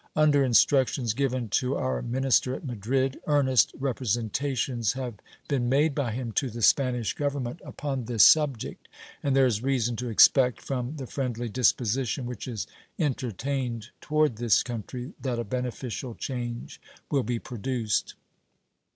Under 0.15 0.43
instructions 0.43 1.13
given 1.13 1.47
to 1.49 1.75
our 1.75 2.01
minister 2.01 2.55
at 2.55 2.65
Madrid, 2.65 3.19
earnest 3.27 3.71
representations 3.77 4.93
have 4.93 5.13
been 5.47 5.69
made 5.69 5.93
by 5.93 6.11
him 6.11 6.31
to 6.31 6.49
the 6.49 6.63
Spanish 6.63 7.13
Government 7.13 7.61
upon 7.63 8.05
this 8.05 8.23
subject, 8.23 8.87
and 9.21 9.35
there 9.35 9.45
is 9.45 9.61
reason 9.61 9.95
to 9.97 10.09
expect, 10.09 10.59
from 10.59 10.95
the 10.95 11.05
friendly 11.05 11.49
disposition 11.49 12.25
which 12.25 12.47
is 12.47 12.65
entertained 12.97 13.91
toward 14.01 14.37
this 14.37 14.63
country, 14.63 15.13
that 15.21 15.37
a 15.37 15.43
beneficial 15.43 16.15
change 16.15 16.81
will 17.11 17.21
be 17.21 17.37
produced. 17.37 18.15